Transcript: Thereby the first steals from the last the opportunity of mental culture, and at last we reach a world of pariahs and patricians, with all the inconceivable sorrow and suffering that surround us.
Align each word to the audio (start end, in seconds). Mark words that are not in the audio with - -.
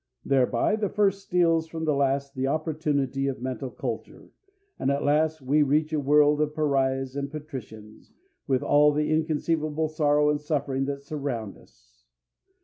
Thereby 0.25 0.77
the 0.77 0.89
first 0.89 1.23
steals 1.27 1.67
from 1.67 1.85
the 1.85 1.93
last 1.93 2.33
the 2.33 2.47
opportunity 2.47 3.27
of 3.27 3.39
mental 3.39 3.69
culture, 3.69 4.31
and 4.79 4.89
at 4.89 5.03
last 5.03 5.43
we 5.43 5.61
reach 5.61 5.93
a 5.93 5.99
world 5.99 6.41
of 6.41 6.55
pariahs 6.55 7.15
and 7.15 7.29
patricians, 7.29 8.11
with 8.47 8.63
all 8.63 8.91
the 8.91 9.11
inconceivable 9.13 9.89
sorrow 9.89 10.31
and 10.31 10.41
suffering 10.41 10.85
that 10.85 11.03
surround 11.03 11.55
us. 11.55 12.03